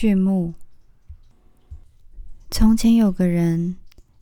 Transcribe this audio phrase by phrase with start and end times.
[0.00, 0.54] 序幕。
[2.52, 3.74] 从前有个人，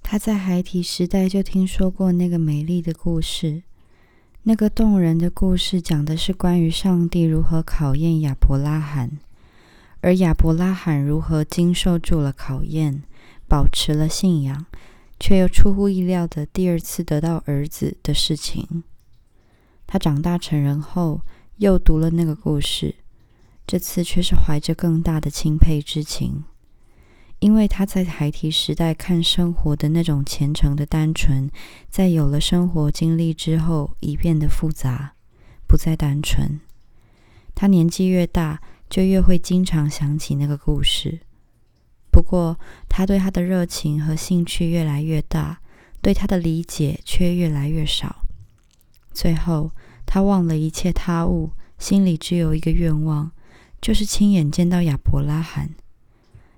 [0.02, 3.62] 他在孩提时代就听说过那个美丽的故事。
[4.44, 9.18] 那个动人的故事讲的是关于上帝如何考验亚伯拉罕，
[10.00, 13.02] 而亚伯拉罕如何经受住了考验，
[13.46, 14.64] 保持了信仰，
[15.20, 18.82] 却又出乎意料的第二次得到儿子的事情。
[19.86, 21.20] 他长大成人后，
[21.58, 22.94] 又读了那个故事，
[23.66, 26.44] 这次却是怀着更大的钦佩之情。
[27.40, 31.50] 因为他在孩提时代看生活的那种虔诚的单纯，
[31.90, 35.14] 在有了生活经历之后，已变得复杂，
[35.66, 36.58] 不再单纯。
[37.54, 41.20] 他年纪越大，就越会经常想起那个故事。
[42.10, 45.60] 不过，他对他的热情和兴趣越来越大，
[46.00, 48.24] 对他的理解却越来越少。
[49.12, 49.72] 最后，
[50.06, 53.30] 他忘了一切他物，心里只有一个愿望，
[53.86, 55.70] 就是亲眼见到亚伯拉罕。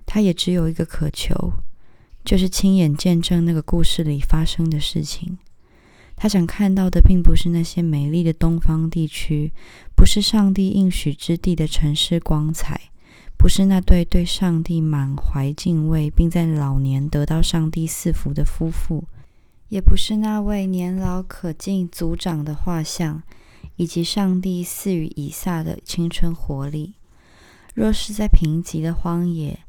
[0.07, 1.53] 他也只有一个渴求，
[2.25, 5.37] 就是亲眼见证那个故事里发生的事情。
[6.15, 9.51] 他想看到的，并不是那些美丽的东方地区，
[9.95, 12.89] 不是上帝应许之地的城市光彩，
[13.37, 19.03] 不是那对对上帝满怀敬畏，并在老年得到上帝赐福的夫妇，
[19.67, 23.21] 也不是那位年老可敬族长的画像，
[23.75, 26.95] 以及上帝赐予以撒的青春活力。
[27.73, 29.59] 若是在贫瘠的荒野，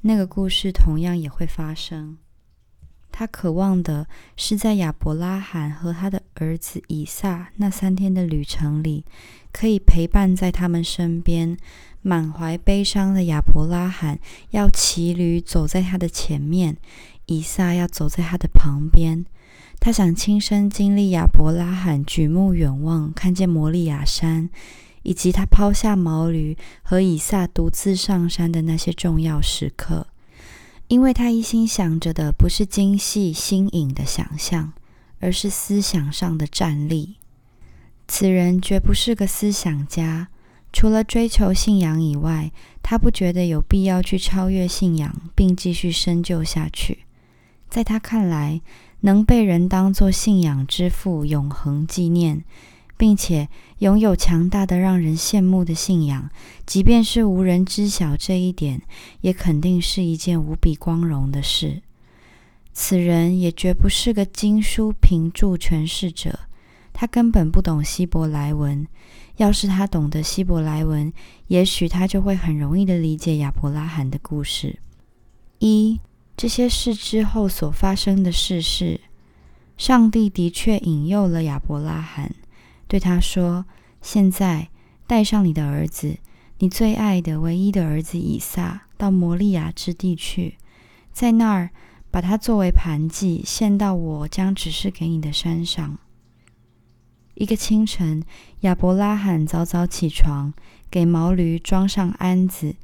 [0.00, 2.18] 那个故事同样也会发生。
[3.12, 9.04] 他渴望的是在亚伯拉罕和他的儿子以撒那三天的旅程里，
[9.52, 11.56] 可以陪伴在他们身边。
[12.02, 14.18] 满怀悲伤的亚伯拉罕
[14.50, 16.78] 要骑驴走在他的前面，
[17.26, 19.26] 以撒要走在他的旁边。
[19.78, 24.48] 他想亲身经历亚伯拉罕举目远望，看见摩利亚山。
[25.02, 30.06] 以及他抛下毛驴和以撒独自上山的那些重要时刻，
[30.88, 34.72] 因为他一心想着的不是精细新颖的想象，
[35.20, 37.16] 而是思想上的站立。
[38.06, 40.28] 此人绝不是个思想家，
[40.72, 42.50] 除了追求信仰以外，
[42.82, 47.04] 他不觉得有必要去超越信仰，并继续深究下去。
[47.68, 48.60] 在他看来，
[49.02, 52.44] 能被人当作信仰之父永恒纪念。
[53.00, 56.28] 并且拥有强大的、让人羡慕的信仰，
[56.66, 58.82] 即便是无人知晓这一点，
[59.22, 61.80] 也肯定是一件无比光荣的事。
[62.74, 66.40] 此人也绝不是个经书评注诠释者，
[66.92, 68.86] 他根本不懂希伯来文。
[69.38, 71.10] 要是他懂得希伯来文，
[71.46, 74.78] 也许他就会很容易的理解亚伯拉罕的故事。
[75.60, 75.98] 一
[76.36, 79.00] 这些事之后所发生的事是，
[79.78, 82.34] 上帝的确引诱了亚伯拉罕。
[82.90, 83.66] 对他说
[84.02, 84.68] ：“现在
[85.06, 86.18] 带上你的儿子，
[86.58, 90.56] 你最爱的唯一的儿子以撒，到摩利亚之地去，
[91.12, 91.70] 在那儿
[92.10, 95.98] 把他作为盘祭献到我将指示给你的山上。”
[97.34, 98.24] 一个清晨，
[98.62, 100.52] 亚伯拉罕早早起床，
[100.90, 102.74] 给毛驴装上鞍子，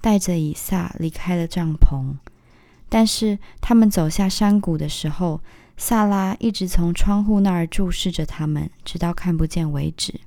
[0.00, 2.14] 带着以撒离开了帐篷。
[2.88, 5.40] 但是他们走下山谷的时候，
[5.76, 10.20] 萨拉一直从窗户那儿注视着他们，直到看不见为止。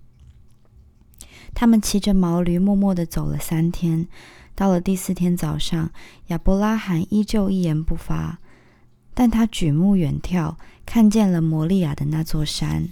[1.53, 4.07] 他们骑着毛驴，默默的走了三天。
[4.53, 5.91] 到了第四天早上，
[6.27, 8.39] 亚伯拉罕依旧一言不发，
[9.13, 10.55] 但他举目远眺，
[10.85, 12.89] 看见了摩利亚的那座山。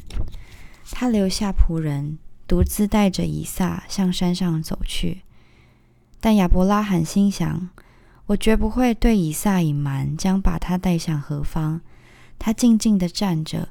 [0.90, 2.17] 他留下仆人，
[2.47, 5.22] 独自带着以撒向山上走去。
[6.19, 7.69] 但亚伯拉罕心想：
[8.28, 11.81] 我绝不会对以撒隐瞒，将把他带向何方。
[12.40, 13.70] 他静静地站着，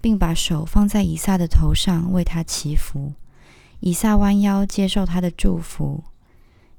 [0.00, 3.14] 并把手放在以撒的头上，为他祈福。
[3.80, 6.04] 以撒弯腰接受他的祝福。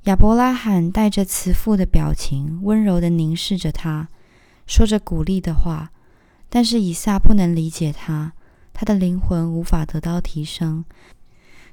[0.03, 4.07] 亚伯拉罕带着慈父的表情，温柔地凝视着他，
[4.65, 5.91] 说着鼓励的话。
[6.49, 8.33] 但是以撒不能理解他，
[8.73, 10.83] 他的灵魂无法得到提升。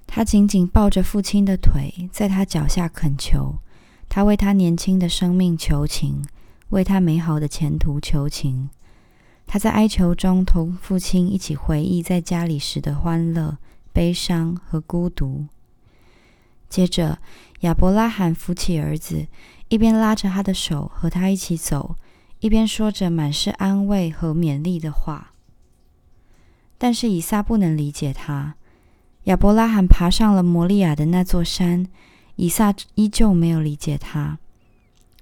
[0.07, 3.57] 他紧紧抱着父亲的腿，在他脚下恳求。
[4.09, 6.23] 他为他年轻的生命求情，
[6.69, 8.69] 为他美好的前途求情。
[9.47, 13.59] 他在哀求中同父亲一起回忆在家里时的欢乐、
[13.93, 15.47] 悲伤和孤独。
[16.69, 17.19] 接着，
[17.61, 19.29] 亚伯拉罕扶起儿子，
[19.69, 21.95] 一边拉着他的手和他一起走，
[22.41, 25.33] 一边说着满是安慰和勉励的话。
[26.77, 28.57] 但是以撒不能理解他。
[29.25, 31.87] 亚伯拉罕爬上了摩利亚的那座山，
[32.35, 34.39] 以撒依旧没有理解他。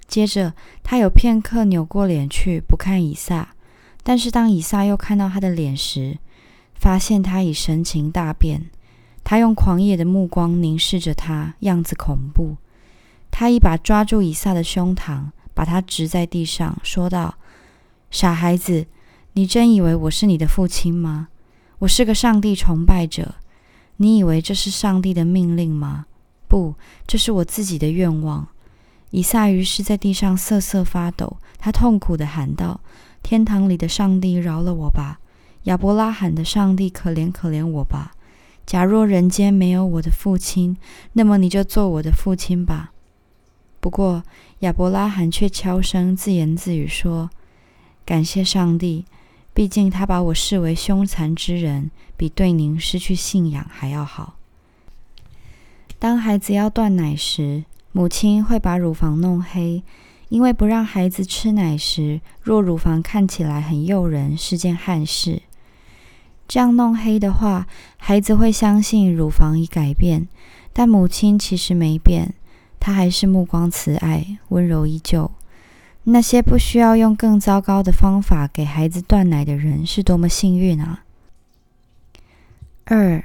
[0.09, 3.54] 接着，他有片刻扭过脸去，不看以撒。
[4.05, 6.19] 但是当以撒又看到他的脸时，
[6.75, 8.71] 发现他已神情大变。
[9.25, 12.59] 他用狂野的目光凝视着他，样子恐怖。
[13.31, 17.37] 他一把抓住以撒的胸膛，把他直在地上，说道
[18.12, 18.87] ：“傻孩子，
[19.33, 21.29] 你真以为我是你的父亲吗？
[21.79, 23.37] 我是个上帝崇拜者，
[23.97, 26.05] 你以为这是上帝的命令吗？
[26.47, 26.75] 不，
[27.06, 28.47] 这是我自己的愿望。”
[29.15, 32.81] 以撒于是在地上瑟瑟发抖，他痛苦地喊道
[33.23, 35.21] ：“天堂里的上帝，饶了我吧！
[35.65, 38.11] 亚伯拉罕的上帝，可怜可怜我吧！
[38.67, 40.77] 假若人间没有我的父亲，
[41.13, 42.91] 那么你就做我的父亲吧。”
[43.79, 44.25] 不过，
[44.59, 47.31] 亚伯拉罕却悄声自言自语说
[48.05, 49.05] ：“感谢上帝，
[49.53, 54.35] 毕竟他把我视为凶残之人，比对您失去信仰还要好。”
[56.01, 57.63] 当孩子要断奶时，
[57.96, 59.85] 母亲会把乳房弄黑，
[60.29, 65.43] 因为不让孩子吃奶时，若乳房看起来很诱人，是件憾事。
[66.49, 70.26] 这样弄黑的话，孩子会相信乳房已改变，
[70.73, 72.35] 但母亲其实没变。
[72.81, 75.31] 她还是目光慈爱，温柔依旧。
[76.02, 81.05] 那些不需要用更糟糕的方法给孩子断奶的人，是多么幸运啊！
[82.87, 83.25] 二，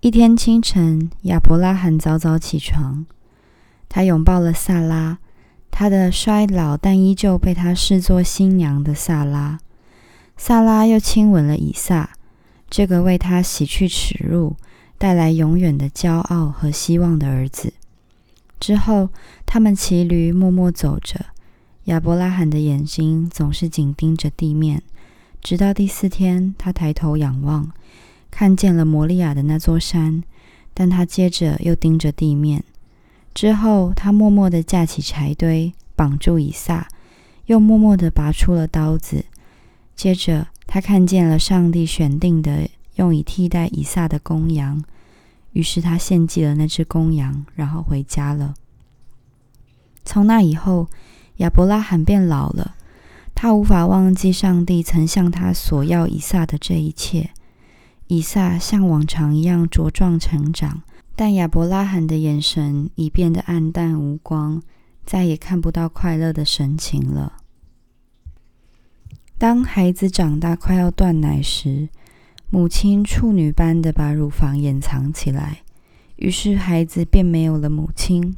[0.00, 3.06] 一天清晨，亚伯拉罕早早起床，
[3.90, 5.18] 他拥抱了萨拉，
[5.70, 9.58] 他的衰老但依旧被他视作新娘的萨拉。
[10.36, 12.10] 萨拉又亲吻了以撒，
[12.70, 14.56] 这个为他洗去耻辱、
[14.96, 17.72] 带来永远的骄傲和希望的儿子。
[18.60, 19.08] 之后，
[19.44, 21.26] 他们骑驴默默走着。
[21.84, 24.82] 亚伯拉罕的眼睛总是紧盯着地面，
[25.42, 27.72] 直到第四天，他抬头仰望，
[28.30, 30.22] 看见了摩利亚的那座山。
[30.72, 32.62] 但他接着又盯着地面。
[33.32, 36.88] 之后，他默默地架起柴堆，绑住以撒，
[37.46, 39.24] 又默默地拔出了刀子。
[39.94, 44.82] 接着，他看见了上帝选定的用以替代以撒的公羊。
[45.52, 48.54] 于是他献祭了那只公羊，然后回家了。
[50.04, 50.88] 从那以后，
[51.36, 52.76] 亚伯拉罕变老了。
[53.34, 57.30] 他无法忘记上帝曾向他索要以撒的这一切。
[58.06, 60.82] 以撒像往常一样茁壮成长，
[61.14, 64.62] 但亚伯拉罕的眼神已变得暗淡无光，
[65.04, 67.38] 再也看不到快乐的神情了。
[69.36, 71.88] 当孩子长大快要断奶时，
[72.50, 75.62] 母亲处女般的把乳房掩藏起来，
[76.16, 78.36] 于是孩子便没有了母亲。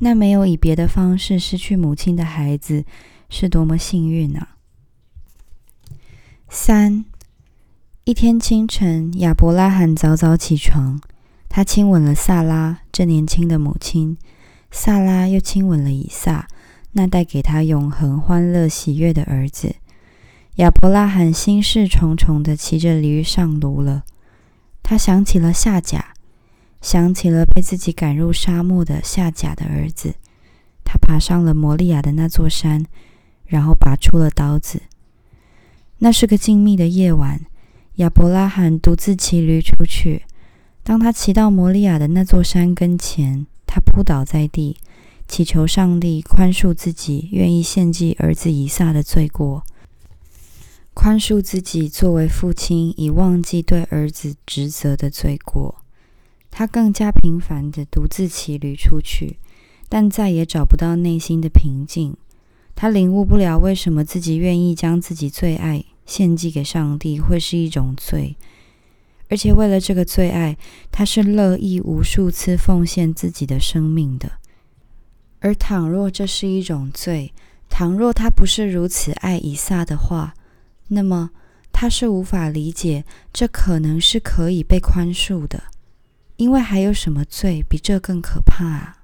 [0.00, 2.84] 那没有以别的方式失去母亲的孩子，
[3.28, 4.56] 是多么幸运啊！
[6.48, 7.04] 三，
[8.04, 11.00] 一天清晨，亚伯拉罕早早起床，
[11.52, 14.16] 他亲吻了萨拉这年轻的母亲，
[14.70, 16.46] 萨拉又亲吻了以撒，
[16.92, 19.74] 那带给他永恒欢乐喜悦的儿子。
[20.56, 24.04] 亚伯拉罕心事重重的骑着驴上路了。
[24.80, 26.14] 他想起了夏甲，
[26.80, 30.14] 想起了被自己赶入沙漠的夏甲的儿子。
[30.84, 32.86] 他爬上了摩利亚的那座山，
[33.44, 34.82] 然后拔出了刀子。
[35.98, 37.40] 那是个静谧的夜晚，
[37.96, 40.22] 亚伯拉罕独自骑驴出去。
[40.82, 44.76] 当他骑到摩利亚的那座山跟前，他扑倒在地，
[45.28, 49.62] 祈求上帝宽恕自己愿意献祭儿子以撒的罪过。
[50.92, 55.82] 宽恕自己作为父亲已忘记对儿子职责的罪过，
[56.50, 59.38] 他更加频繁的独自骑驴出去，
[59.88, 62.16] 但再也找不到内心的平静。
[62.74, 68.36] 他领悟不了为什么自己愿意将自己最爱献祭给上帝会是一种罪，
[69.30, 70.58] 而且为了这个最爱，
[70.90, 74.32] 他是乐意无数次奉献自己的生命的。
[75.38, 77.32] 而倘若这是一种罪，
[77.68, 80.34] 倘若他不是如此爱以撒的话，
[80.88, 81.30] 那么
[81.72, 85.62] 他是无法理解，这可能是可以被宽恕的，
[86.36, 88.96] 因为还有什么罪比这更可怕啊？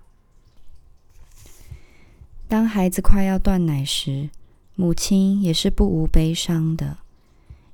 [2.48, 4.30] 当孩子快要断奶时，
[4.74, 6.98] 母亲也是不无悲伤的，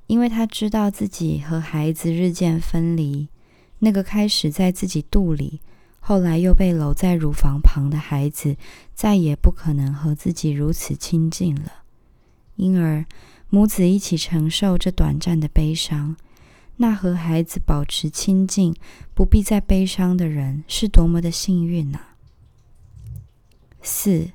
[0.07, 3.27] 因为她知道自己和孩子日渐分离，
[3.79, 5.61] 那个开始在自己肚里，
[5.99, 8.55] 后来又被搂在乳房旁的孩子，
[8.93, 11.83] 再也不可能和自己如此亲近了，
[12.55, 13.05] 因而。
[13.49, 16.15] 母子一起承受这短暂的悲伤，
[16.77, 18.73] 那和孩子保持亲近、
[19.13, 22.15] 不必再悲伤的人，是多么的幸运啊！
[23.83, 24.31] 四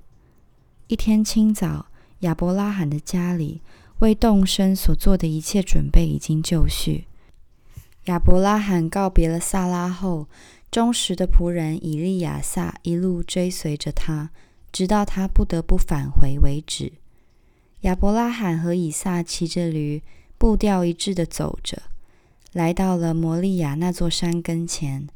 [0.87, 1.87] 一天清早，
[2.21, 3.61] 亚伯拉罕的家里
[4.01, 7.07] 为动身所做的一切准备已经就绪。
[8.05, 10.29] 亚伯拉罕告别了萨拉后，
[10.71, 14.31] 忠实的仆人以利亚撒一路追随着他，
[14.73, 16.93] 直到他不得不返回为止。
[17.83, 20.03] 亚伯拉罕和以撒骑着驴，
[20.37, 21.83] 步调一致的走着，
[22.53, 25.09] 来到了摩利亚那座山跟前。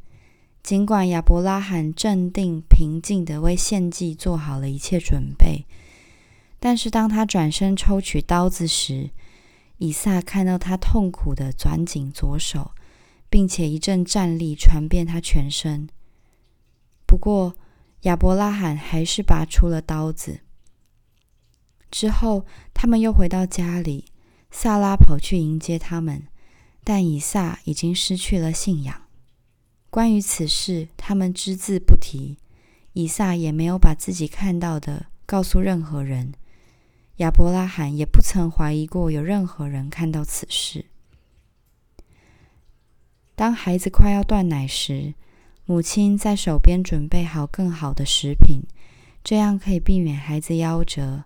[0.63, 5.65] 尽管亚伯拉罕镇定平静的为献祭做好了一切准备，
[6.65, 9.11] 但是当他转身抽取刀子时，
[9.79, 12.71] 以撒看到他痛苦的攥紧左手，
[13.29, 15.89] 并且一阵战栗传遍他全身。
[17.05, 17.57] 不过
[18.03, 20.43] 亚伯拉罕还是拔出了刀子。
[21.91, 24.05] 之后，他们又回到家里，
[24.53, 26.29] 萨拉跑去迎接他们，
[26.85, 29.03] 但以撒已经失去了信仰。
[29.91, 32.39] 关于此事，他们只字不提。
[32.93, 36.33] 以撒也没有把自己看到的告诉任何人。
[37.23, 40.87] 亚伯拉罕也不曾怀疑过有任何人看到此事。
[43.37, 45.15] 当孩子快要断奶时，
[45.65, 48.63] 母亲在手边准备好更好的食品，
[49.23, 51.23] 这样可以避免孩子夭折。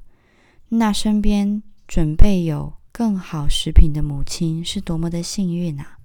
[0.68, 5.96] 那身边准备有更好食品的母亲是多么的幸运啊！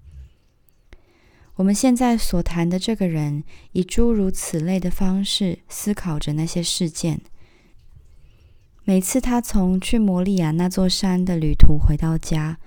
[1.56, 3.44] 我们现在所谈的这个人，
[3.74, 7.20] 以诸如此类的方式思考着那些事件。
[8.92, 12.58] 每次他从去摩利亚那座山的旅途回到家，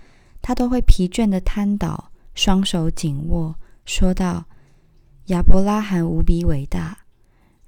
[0.41, 3.55] 他都会疲倦的瘫倒，双手紧握，
[3.85, 4.47] 说道
[5.29, 6.97] ：“亚伯拉罕无比伟大。”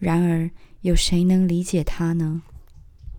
[0.00, 2.40] 然而，有谁能理解他呢？